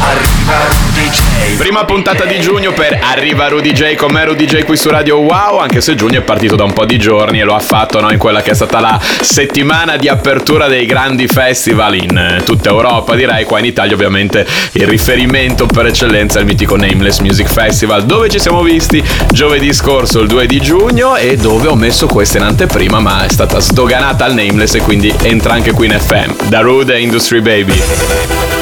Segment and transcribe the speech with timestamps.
[0.00, 1.56] Arriva Rudy J.
[1.56, 5.18] Prima puntata di giugno per Arriva Rudy J con me Rudy J qui su Radio
[5.18, 8.00] Wow, anche se giugno è partito da un po' di giorni e lo ha fatto
[8.00, 12.42] no, in quella che è stata la settimana di apertura dei grandi festival in eh,
[12.44, 17.18] tutta Europa, direi qua in Italia ovviamente il riferimento per eccellenza è il mitico Nameless
[17.20, 21.74] Music Festival, dove ci siamo visti giovedì scorso il 2 di giugno e dove ho
[21.74, 25.86] messo questa in anteprima ma è stata sdoganata al Nameless e quindi entra anche qui
[25.86, 26.48] in FM.
[26.48, 28.55] Da Rude Industry Baby.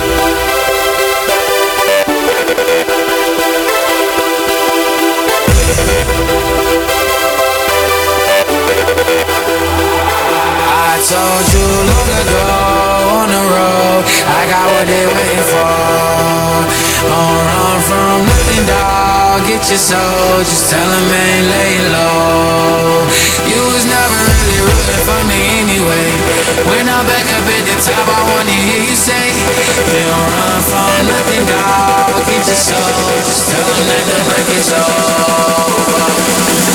[19.65, 23.09] Get your soul, just tell them ain't laying low.
[23.49, 26.05] You was never really rooting for me anyway.
[26.69, 29.33] When I'm back up at the top, I wanna hear you say,
[29.89, 32.13] You don't run from nothing, dog.
[32.29, 36.74] Get your soul, just tell them that the break is over.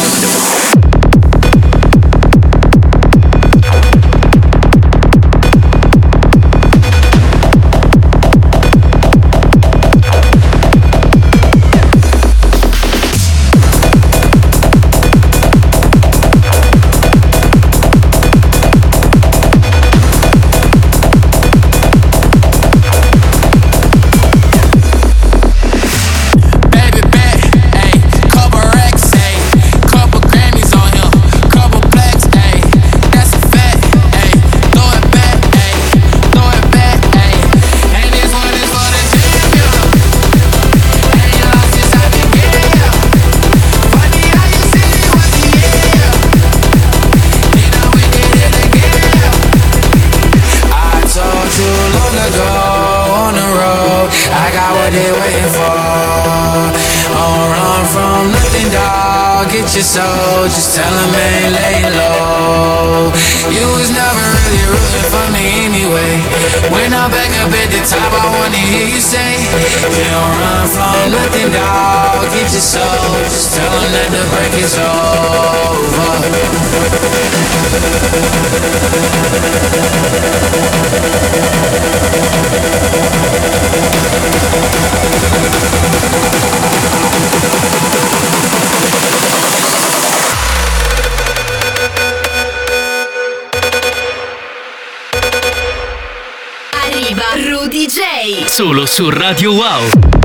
[98.48, 100.19] Solo su Radio Wow.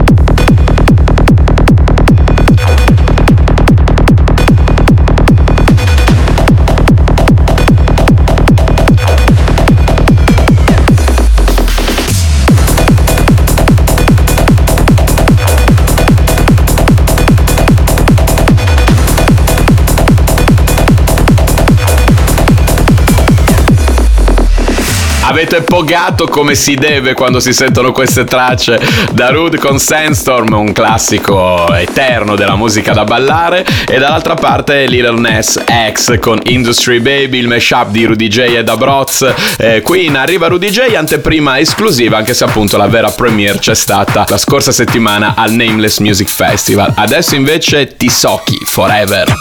[25.27, 28.79] Avete pogato come si deve quando si sentono queste tracce
[29.13, 35.19] da Rude con Sandstorm, un classico eterno della musica da ballare, e dall'altra parte Little
[35.19, 39.27] Ness X con Industry Baby, il mashup di Rudy J e da Broz.
[39.57, 43.75] Eh, qui in arriva Rudy J, anteprima esclusiva, anche se appunto la vera premiere c'è
[43.75, 46.93] stata la scorsa settimana al Nameless Music Festival.
[46.95, 49.33] Adesso invece Tisoki Forever.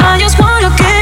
[0.00, 0.95] I just wanna get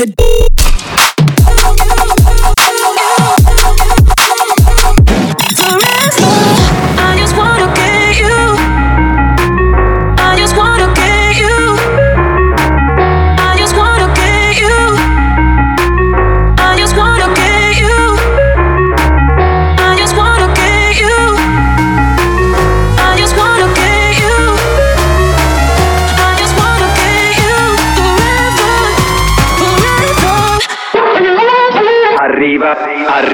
[0.00, 0.43] on the.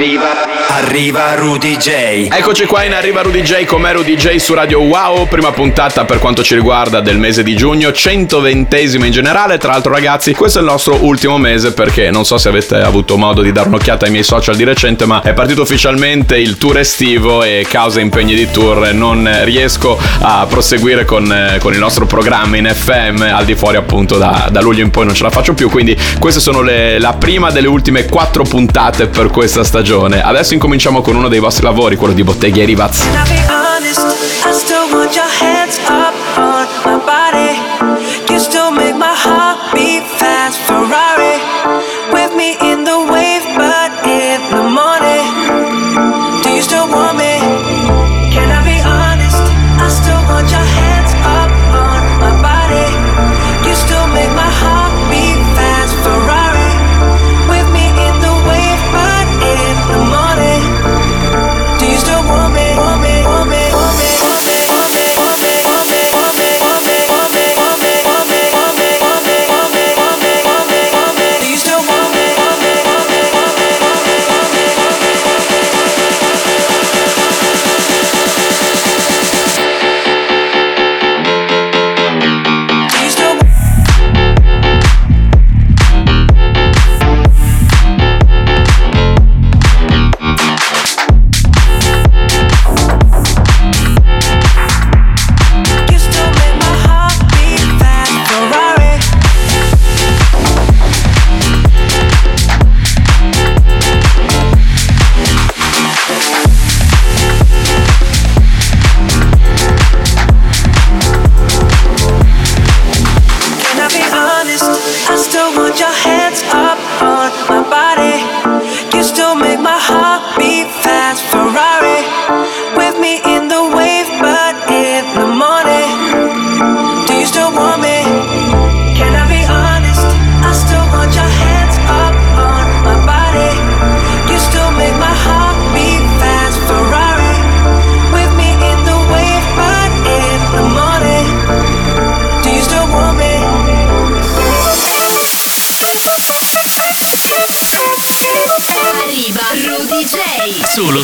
[0.00, 0.49] arriba.
[0.90, 2.26] Arriva Rudy J.
[2.32, 6.04] Eccoci qua in Arriva Rudy J con me Rudy J su Radio Wow, prima puntata
[6.04, 10.58] per quanto ci riguarda del mese di giugno, 120esima in generale, tra l'altro ragazzi questo
[10.58, 14.06] è il nostro ultimo mese perché non so se avete avuto modo di dare un'occhiata
[14.06, 18.34] ai miei social di recente ma è partito ufficialmente il tour estivo e causa impegni
[18.34, 18.92] di tour.
[18.92, 23.76] Non riesco a proseguire con, eh, con il nostro programma in FM al di fuori
[23.76, 25.70] appunto da, da luglio in poi non ce la faccio più.
[25.70, 30.20] Quindi queste sono le- la prima delle ultime quattro puntate per questa stagione.
[30.20, 32.64] Adesso incominciamo con uno dei vostri lavori quello di Botteghe e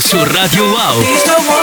[0.08, 1.55] su Radio Wow.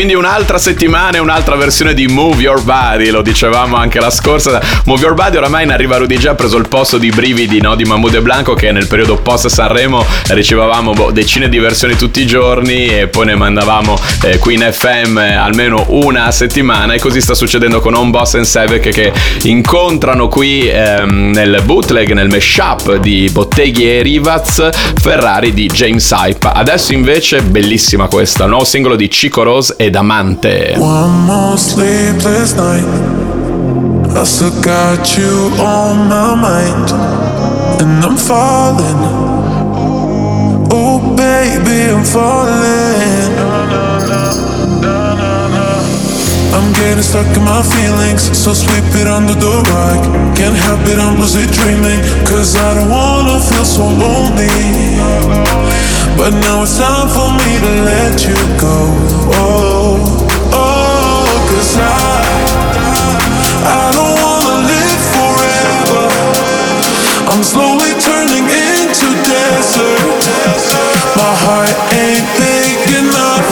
[0.00, 4.58] Quindi un'altra settimana e un'altra versione di Move Your Body, lo dicevamo anche la scorsa.
[4.86, 7.74] Move Your Body oramai in Arriva Rudy J ha preso il posto di Brividi no?
[7.74, 12.22] di Mahmood e Blanco che nel periodo post Sanremo ricevavamo boh, decine di versioni tutti
[12.22, 17.20] i giorni e poi ne mandavamo eh, qui in FM almeno una settimana e così
[17.20, 22.96] sta succedendo con On Boss e Sevek che incontrano qui ehm, nel bootleg, nel mashup
[22.96, 24.66] di Botteghi e Rivaz
[24.98, 26.50] Ferrari di James Hype.
[26.50, 30.76] Adesso invece bellissima questa, il nuovo singolo di Chico Rose ed Amante.
[30.78, 32.86] One more sleepless night.
[34.14, 36.88] I still got you on my mind.
[37.82, 39.00] And I'm falling.
[40.70, 43.30] Oh, baby, I'm falling.
[46.56, 50.00] I'm getting stuck in my feelings, so sweep it under the rug.
[50.36, 52.00] Can't help it, I'm lucid dreaming.
[52.26, 54.50] Cause I don't wanna feel so lonely.
[56.16, 58.76] But now it's time for me to let you go.
[59.40, 59.98] Oh,
[60.52, 62.20] oh, cause I,
[63.64, 66.04] I don't wanna live forever.
[67.30, 70.20] I'm slowly turning into desert.
[71.16, 73.48] My heart ain't big enough.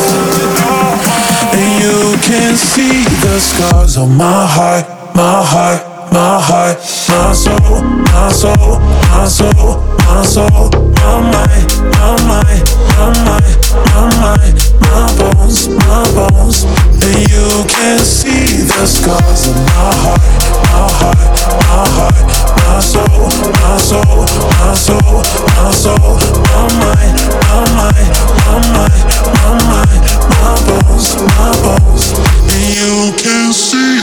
[1.56, 4.84] And you can see the scars on my heart,
[5.14, 6.76] my heart, my heart,
[7.08, 8.78] my soul, my soul,
[9.10, 11.68] my soul my soul, my mind,
[12.00, 12.64] my mind,
[12.96, 13.56] my mind,
[13.92, 16.64] my mind, my bones, my bones.
[17.04, 20.24] And you can see the scars on my heart,
[20.72, 21.28] my heart,
[21.68, 22.24] my heart,
[22.56, 23.28] my soul,
[23.60, 24.24] my soul,
[24.56, 25.20] my soul,
[25.60, 26.16] my soul,
[26.48, 28.08] my mind, my mind,
[28.48, 29.04] my mind,
[29.36, 30.02] my mind,
[30.40, 32.16] my bones, my bones.
[32.48, 34.00] And you can see,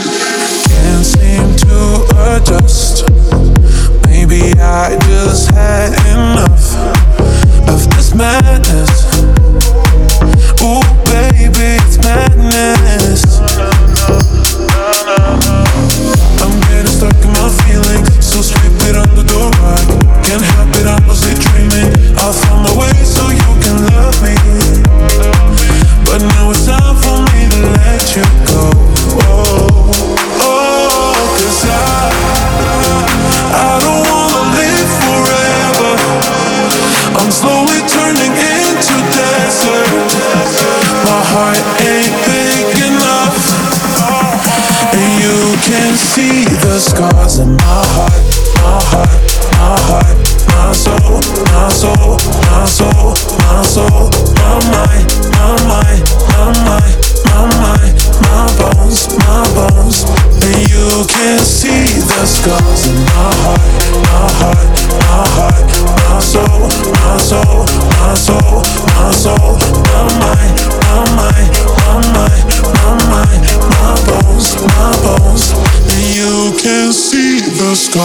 [0.70, 3.55] can't seem to adjust.
[4.38, 6.76] Maybe I just had enough
[7.70, 9.05] of this madness.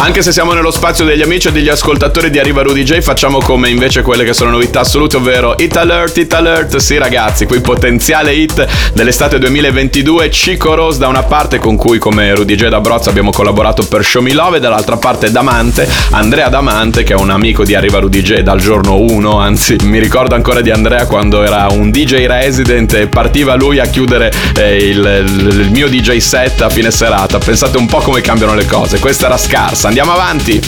[0.03, 3.38] Anche se siamo nello spazio degli amici e degli ascoltatori di Arriva Rudy J, facciamo
[3.38, 6.77] come invece quelle che sono novità assolute, ovvero Hit Alert, Hit Alert.
[6.77, 10.31] Sì, ragazzi, qui potenziale hit dell'estate 2022.
[10.31, 14.24] Cico Rose da una parte, con cui come Rudy J d'Abrozzo abbiamo collaborato per Show
[14.24, 18.24] Me Love, e dall'altra parte Damante, Andrea Damante, che è un amico di Arriva Rudy
[18.24, 19.38] J dal giorno 1.
[19.38, 23.86] Anzi, mi ricordo ancora di Andrea quando era un DJ resident e partiva lui a
[23.86, 27.38] chiudere eh, il- il mio DJ set a fine serata.
[27.38, 28.98] Pensate un po' come cambiano le cose.
[28.98, 29.89] Questa era scarsa.
[29.91, 30.60] Andiamo avanti.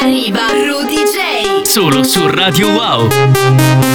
[0.00, 1.62] Arriva Rudy J.
[1.64, 3.91] Solo su Radio Wow.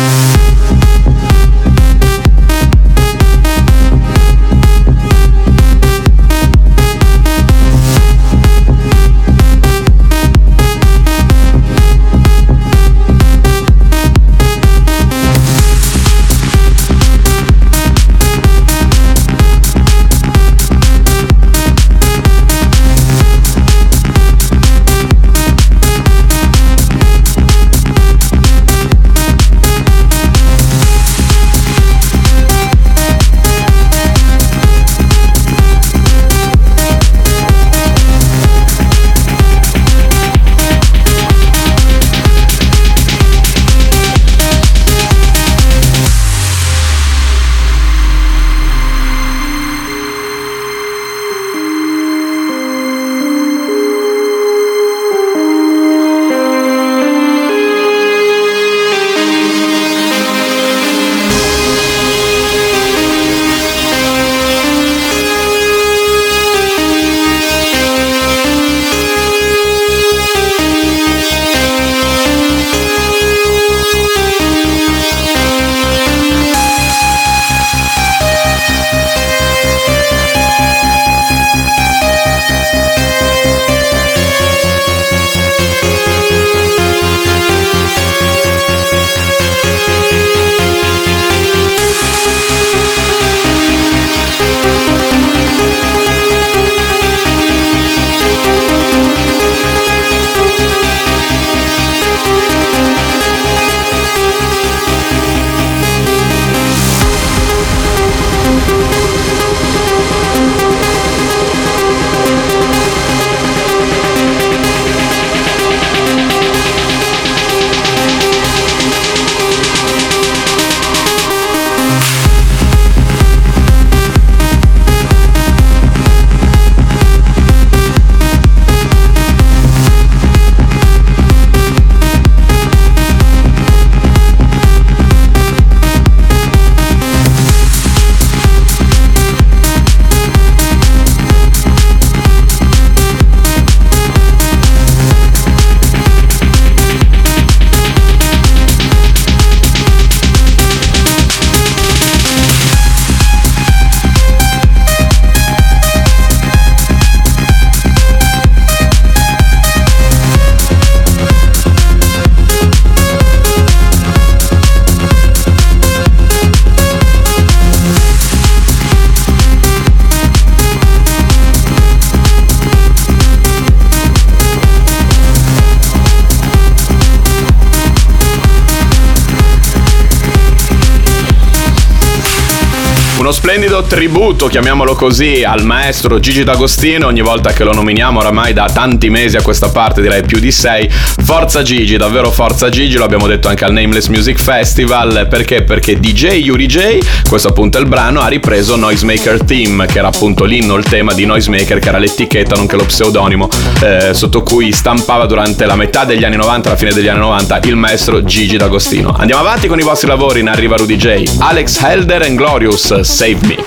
[183.28, 187.08] Uno splendido tributo, chiamiamolo così, al maestro Gigi D'Agostino.
[187.08, 190.50] Ogni volta che lo nominiamo, oramai da tanti mesi a questa parte, direi più di
[190.50, 190.90] sei.
[190.90, 195.28] Forza Gigi, davvero forza Gigi, lo abbiamo detto anche al Nameless Music Festival.
[195.30, 195.64] Perché?
[195.64, 200.08] Perché DJ Yuri J, questo appunto è il brano, ha ripreso Noisemaker Team, che era
[200.08, 203.50] appunto l'inno, il tema di Noisemaker, che era l'etichetta, nonché lo pseudonimo,
[203.84, 207.60] eh, sotto cui stampava durante la metà degli anni 90, la fine degli anni 90,
[207.64, 209.14] il maestro Gigi D'Agostino.
[209.18, 211.24] Andiamo avanti con i vostri lavori in Arriva Rudy J.
[211.40, 213.58] Alex Helder and Glorious, Save Me.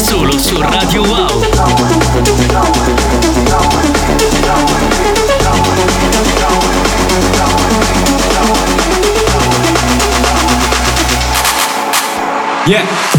[0.00, 2.81] Solo su Radio Wow.
[12.72, 13.11] 예.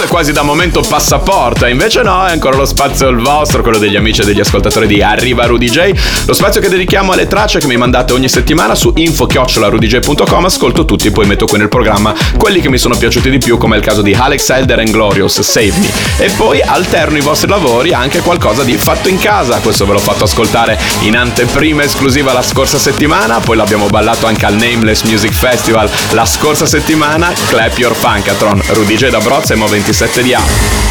[0.00, 3.60] Questo è quasi da momento passaporto, e invece no, è ancora lo spazio il vostro,
[3.60, 5.92] quello degli amici e degli ascoltatori di Arriva Rudy J,
[6.26, 11.10] lo spazio che dedichiamo alle tracce che mi mandate ogni settimana su info-rudj.com, ascolto tutti,
[11.10, 14.00] poi metto qui nel programma quelli che mi sono piaciuti di più, come il caso
[14.00, 15.90] di Alex Elder and Glorious, Save Me.
[16.18, 19.98] E poi alterno i vostri lavori anche qualcosa di fatto in casa, questo ve l'ho
[19.98, 25.32] fatto ascoltare in anteprima esclusiva la scorsa settimana, poi l'abbiamo ballato anche al Nameless Music
[25.32, 30.34] Festival la scorsa settimana, Clap Your Funkatron, Rudy J da Brozza e Mo 27 di
[30.34, 30.89] A.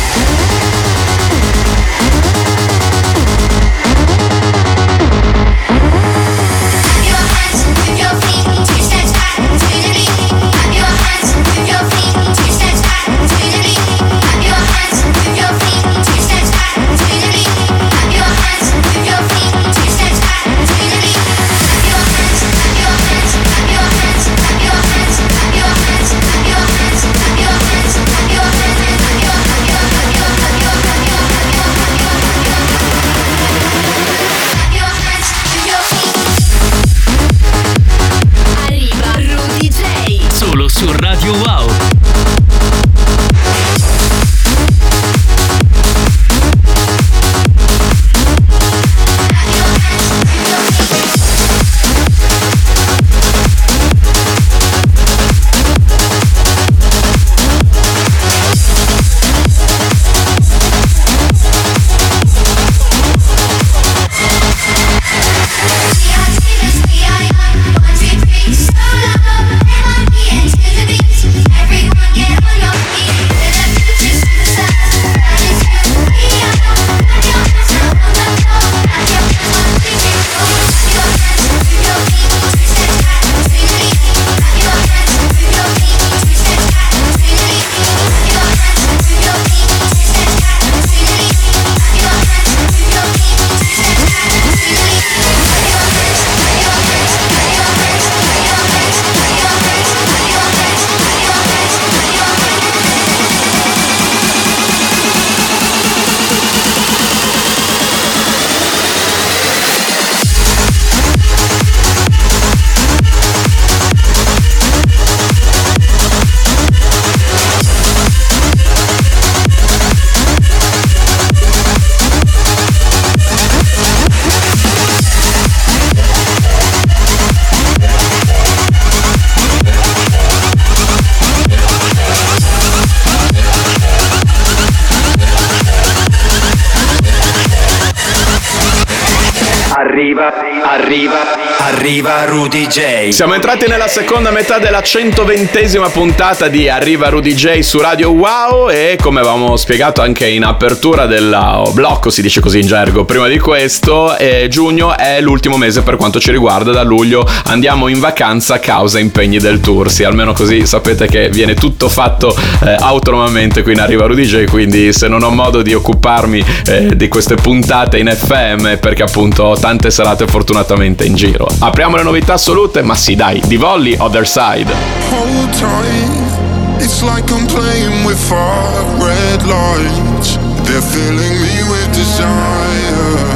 [140.79, 141.38] Arriva,
[141.69, 143.09] arriva, Rudy J.
[143.09, 148.69] Siamo entrati nella seconda metà della 120esima puntata di Arriva Rudy J su Radio Wow
[148.69, 153.27] e come avevamo spiegato anche in apertura del blocco, si dice così in gergo, prima
[153.27, 157.99] di questo, eh, giugno è l'ultimo mese per quanto ci riguarda, da luglio andiamo in
[157.99, 162.75] vacanza a causa impegni del tour, sì, almeno così sapete che viene tutto fatto eh,
[162.79, 167.07] autonomamente qui in Arriva Rudy J, quindi se non ho modo di occuparmi eh, di
[167.07, 171.47] queste puntate in FM perché appunto ho tante serate fortunatamente in giro.
[171.61, 174.71] Apriamo le novità assolute, ma sì dai, di volley Other Side.
[175.09, 180.37] Hold tight, it's like I'm playing with fire, red lights.
[180.63, 183.27] They're filling me with desire.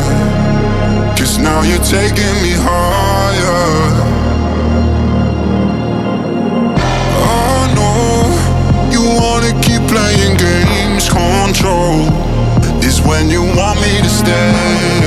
[1.18, 4.12] Cause now you're taking me higher.
[9.20, 12.08] Wanna keep playing games, control
[12.82, 15.03] is when you want me to stay.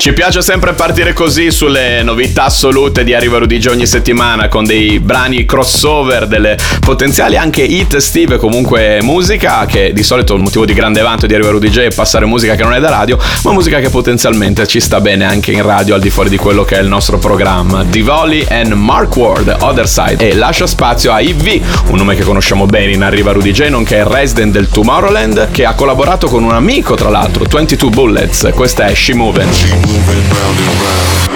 [0.00, 4.98] Ci piace sempre partire così sulle novità assolute di Arriva J ogni settimana con dei
[4.98, 10.72] brani crossover, delle potenziali anche hit estive, comunque musica che di solito il motivo di
[10.72, 13.78] grande vanto di Arriva J è passare musica che non è da radio, ma musica
[13.78, 16.80] che potenzialmente ci sta bene anche in radio al di fuori di quello che è
[16.80, 17.84] il nostro programma.
[17.84, 22.64] Divoli and Mark Ward, Other Side e lascia spazio a IV, un nome che conosciamo
[22.64, 27.10] bene in Arriva J, nonché resident del Tomorrowland che ha collaborato con un amico tra
[27.10, 28.48] l'altro, 22 Bullets.
[28.54, 29.89] Questa è She Movin'.
[29.90, 31.29] Moving round and round.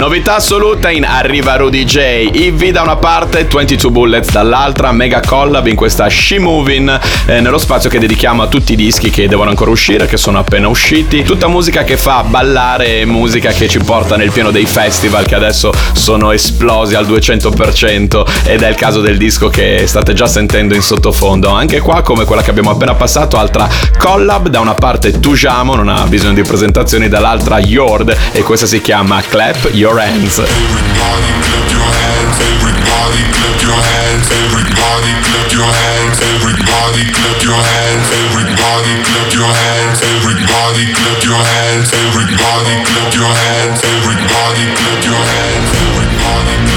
[0.00, 2.30] Novità assoluta in Arriva Rudy J.
[2.32, 7.58] Ivy da una parte, 22 Bullets dall'altra, mega collab in questa She Moving eh, nello
[7.58, 11.22] spazio che dedichiamo a tutti i dischi che devono ancora uscire, che sono appena usciti.
[11.22, 15.70] Tutta musica che fa ballare musica che ci porta nel pieno dei festival che adesso
[15.92, 20.80] sono esplosi al 200% ed è il caso del disco che state già sentendo in
[20.80, 21.50] sottofondo.
[21.50, 25.88] Anche qua, come quella che abbiamo appena passato, altra collab, da una parte Tujamo, non
[25.88, 30.38] ha bisogno di presentazioni, dall'altra Yord e questa si chiama Clap Your Hands.
[30.38, 37.58] Everybody clap your hands, everybody clap your hands, everybody clap your hands, everybody clap your
[37.58, 45.02] hands, everybody clap your hands, everybody clap your hands, everybody clap your hands, everybody clap
[45.02, 46.69] your hands, everybody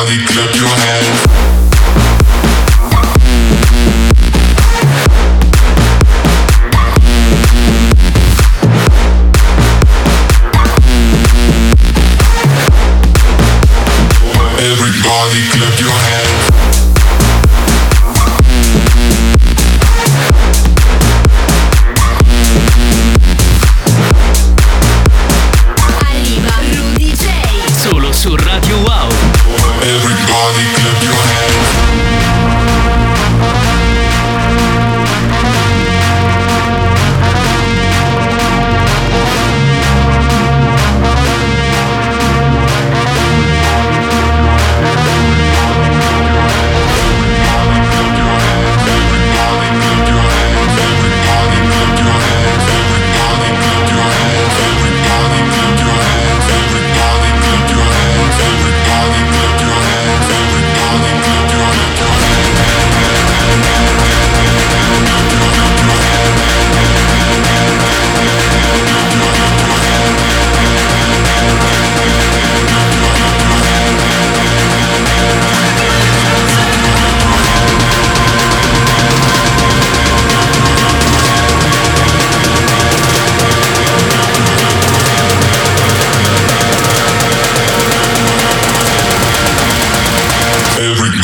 [0.00, 0.49] body clap.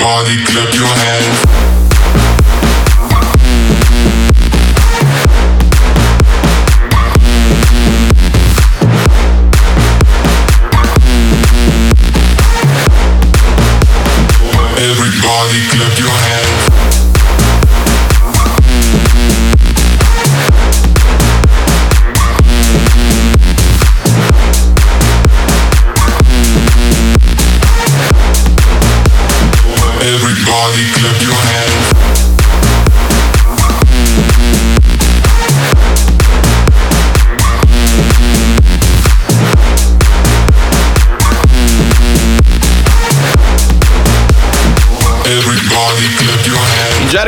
[0.07, 0.56] party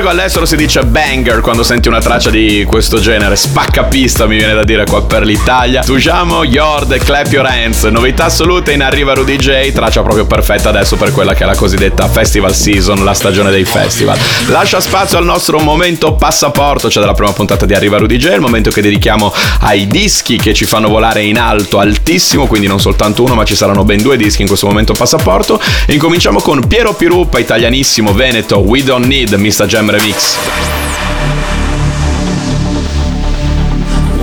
[0.09, 4.37] gergo all'estero si dice banger quando senti una traccia di questo genere, spacca pista mi
[4.37, 5.83] viene da dire qua per l'Italia.
[5.83, 10.97] Tujamo, Yord, Clap Your Hands, novità assolute in arriva Rudy J, traccia proprio perfetta adesso
[10.97, 14.19] per quella che è la cosiddetta festival season, la stagione dei festival.
[14.47, 18.41] Lascia spazio al nostro momento passaporto, cioè della prima puntata di Arriva Rudy J, il
[18.41, 23.23] momento che dedichiamo ai dischi che ci fanno volare in alto, altissimo, quindi non soltanto
[23.23, 25.61] uno ma ci saranno ben due dischi in questo momento passaporto.
[25.89, 29.67] Incominciamo con Piero Piruppa, italianissimo, Veneto, We Don't Need Mr.
[29.99, 30.39] Jam Remix.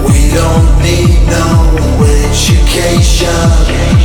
[0.08, 1.46] We don't need no
[2.06, 4.05] education.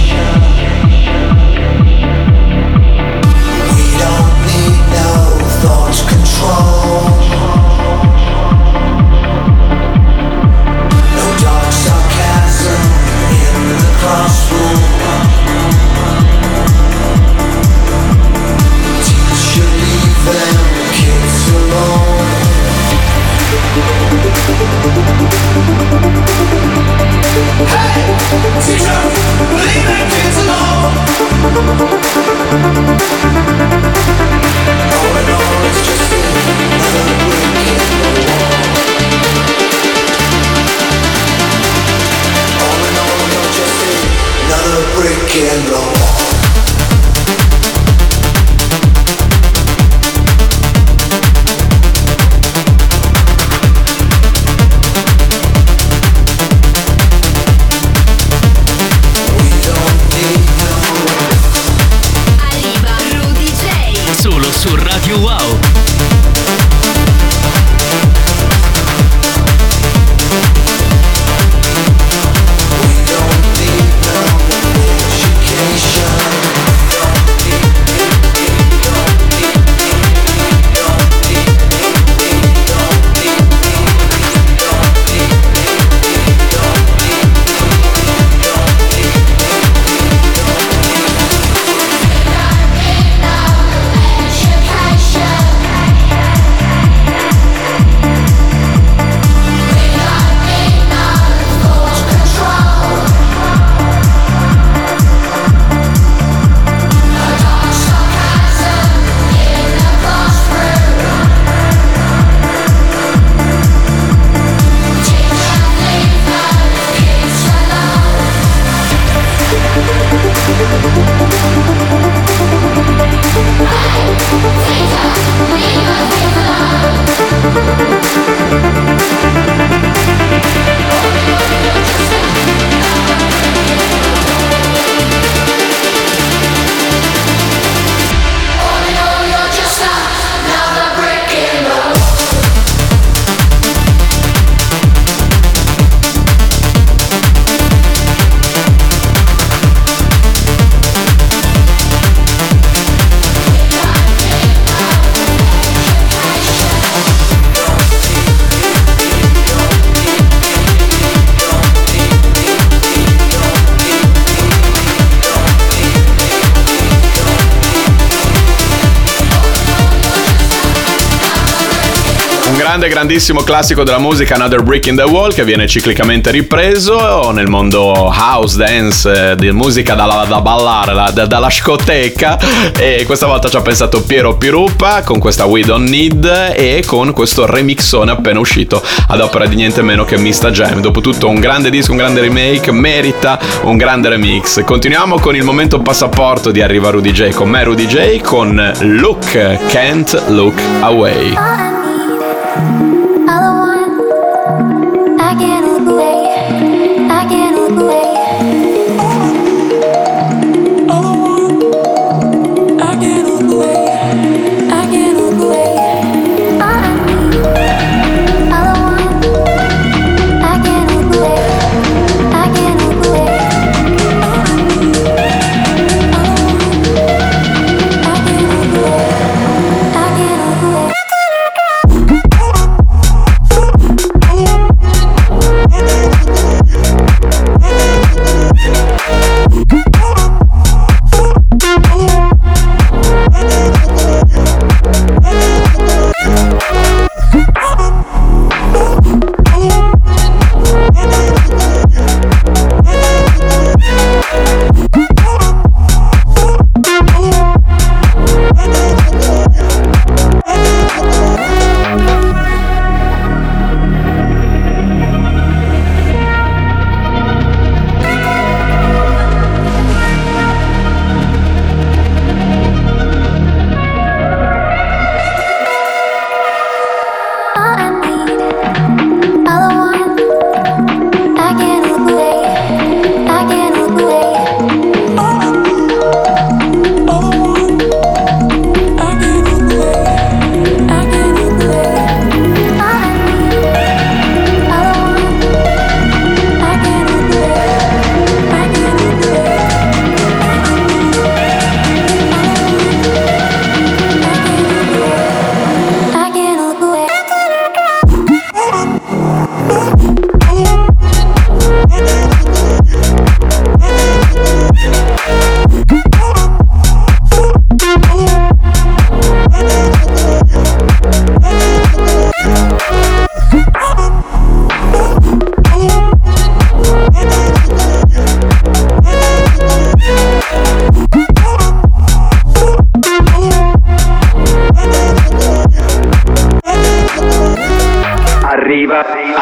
[172.70, 177.48] Grande, grandissimo classico della musica, Another Brick in the Wall, che viene ciclicamente ripreso nel
[177.48, 182.38] mondo house dance, eh, di musica da, da ballare, la- da- dalla scoteca.
[182.78, 187.12] E questa volta ci ha pensato Piero Pirupa con questa We Don't Need e con
[187.12, 190.80] questo remixone appena uscito ad opera di niente meno che Mista Jam.
[190.80, 194.62] Dopotutto un grande disco, un grande remake, merita un grande remix.
[194.62, 199.32] Continuiamo con il momento passaporto di Arriva Rudy J con me Rudy J con Look,
[199.72, 201.69] Can't Look Away.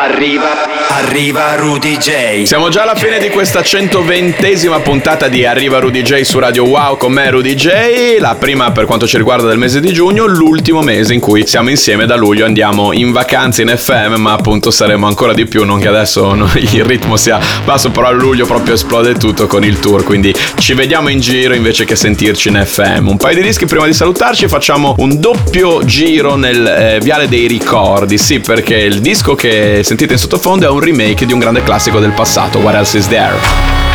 [0.01, 2.45] Arriva, arriva Rudy J.
[2.45, 6.97] Siamo già alla fine di questa 120esima puntata di Arriva Rudy J su Radio Wow
[6.97, 10.83] con me Rudy J, la prima per quanto ci riguarda del mese di giugno, l'ultimo
[10.83, 15.09] mese in cui siamo insieme da luglio andiamo in vacanza in FM, ma appunto saremo
[15.09, 19.15] ancora di più, non che adesso il ritmo sia basso, però a luglio proprio esplode
[19.15, 23.09] tutto con il tour, quindi ci vediamo in giro invece che sentirci in FM.
[23.09, 27.49] Un paio di dischi prima di salutarci, facciamo un doppio giro nel eh, Viale dei
[27.49, 31.63] Ricordi, sì perché il disco che sentite in sottofondo è un remake di un grande
[31.63, 33.88] classico del passato, What Else Is There?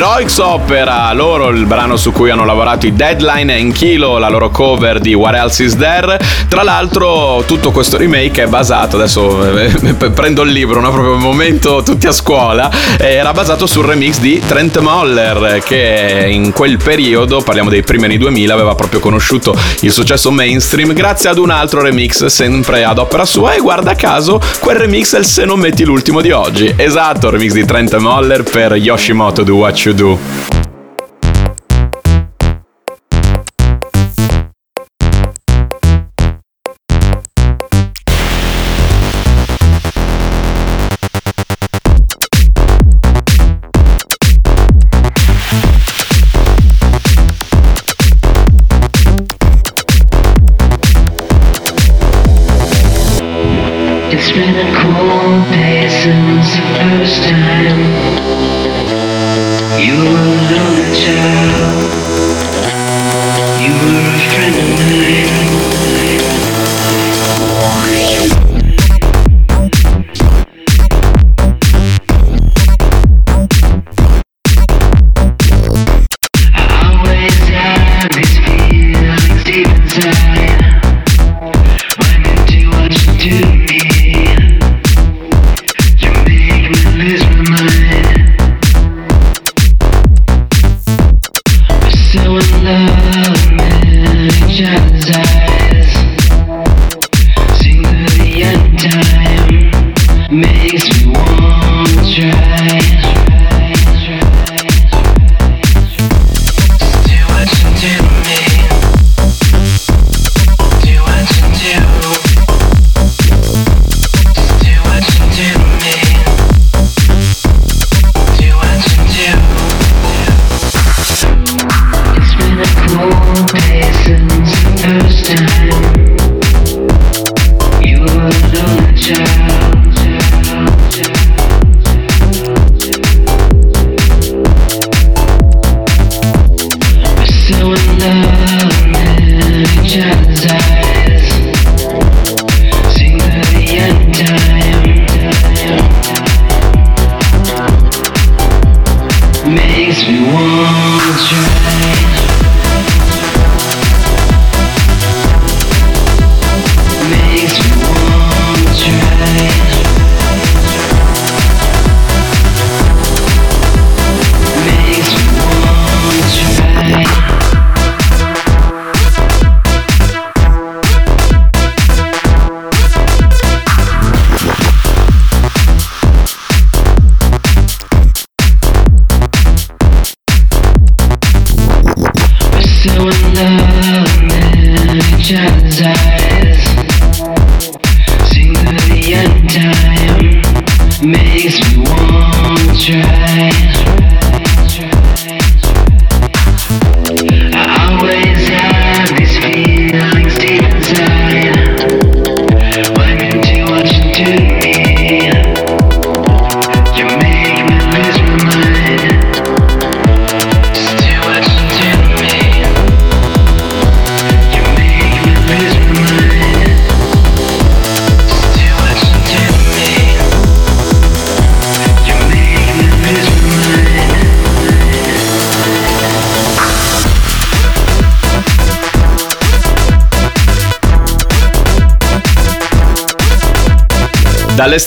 [0.00, 4.48] Heroics Opera, loro il brano su cui hanno lavorato i Deadline e Enchilo, la loro
[4.48, 6.18] cover di What Else Is There.
[6.48, 9.68] Tra l'altro tutto questo remake è basato, adesso eh,
[10.08, 10.90] prendo il libro, no?
[10.90, 16.28] proprio un momento tutti a scuola, eh, era basato sul remix di Trent Moller che
[16.30, 21.28] in quel periodo, parliamo dei primi anni 2000, aveva proprio conosciuto il successo mainstream grazie
[21.28, 25.26] ad un altro remix sempre ad opera sua e guarda caso quel remix è il
[25.26, 26.72] Se non metti l'ultimo di oggi.
[26.74, 30.59] Esatto, il remix di Trent Moller per Yoshimoto Do What You Do.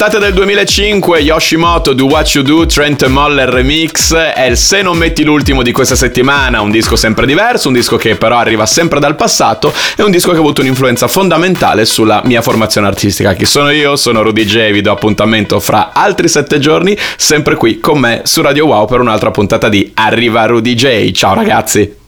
[0.03, 4.97] Dall'estate del 2005 Yoshimoto Do What You Do Trent Moller Remix è il Se non
[4.97, 8.99] metti l'ultimo di questa settimana, un disco sempre diverso, un disco che però arriva sempre
[8.99, 13.31] dal passato e un disco che ha avuto un'influenza fondamentale sulla mia formazione artistica.
[13.31, 13.95] Chi sono io?
[13.95, 18.41] Sono Rudy J, vi do appuntamento fra altri sette giorni, sempre qui con me su
[18.41, 21.11] Radio Wow per un'altra puntata di Arriva Rudy J.
[21.11, 22.01] Ciao ragazzi!